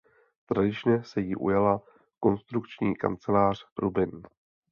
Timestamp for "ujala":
1.35-1.81